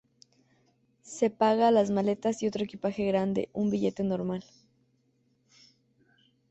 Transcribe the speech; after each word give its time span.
Se 1.03 1.29
paga 1.29 1.67
a 1.67 1.71
las 1.71 1.91
maletas 1.91 2.41
y 2.41 2.47
otro 2.47 2.63
equipaje 2.63 3.05
grande 3.05 3.49
un 3.53 3.69
billete 3.69 4.03
normal. 4.03 4.43